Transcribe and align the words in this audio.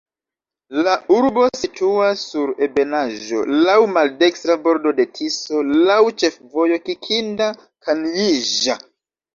La 0.85 0.93
urbo 1.15 1.43
situas 1.63 2.23
sur 2.31 2.55
ebenaĵo, 2.69 3.43
laŭ 3.67 3.77
maldekstra 3.99 4.57
bordo 4.67 4.97
de 5.03 5.09
Tiso, 5.21 5.63
laŭ 5.93 6.03
ĉefvojo 6.25 6.83
Kikinda-Kanjiĵa. 6.89 8.83